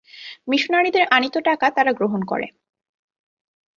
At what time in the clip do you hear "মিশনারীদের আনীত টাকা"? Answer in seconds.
0.47-1.67